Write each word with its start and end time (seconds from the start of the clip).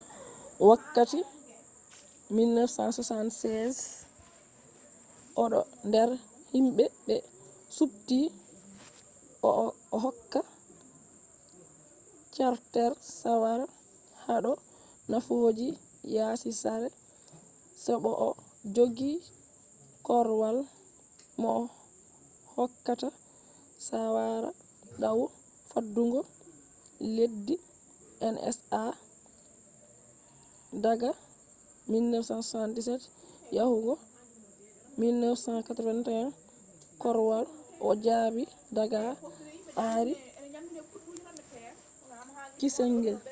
wakkati 0.59 1.19
1976 2.31 4.03
odo 5.43 5.61
der 5.93 6.09
himbe 6.53 6.85
be 7.07 7.17
supti 7.77 8.19
o'hokka 9.49 10.39
carter 12.35 12.91
saawara 13.21 13.65
hado 14.25 14.51
nafooji 15.11 15.67
yasi 16.15 16.51
sare 16.61 16.89
se 17.83 17.93
bo 18.03 18.11
o 18.27 18.29
jogi 18.75 19.11
korwal 20.07 20.57
mohokkata 21.41 23.09
saawara 23.87 24.49
dau 25.01 25.21
faddungo 25.71 26.21
leddi 27.15 27.55
nsa 28.33 28.83
daga 30.83 31.11
1977 31.89 32.99
yahugo 33.57 33.93
1981 34.97 36.31
korwal 37.03 37.45
o 37.89 37.95
jabi 38.05 38.43
daga 38.75 39.01
henry 39.77 40.15
kissinger 42.59 43.17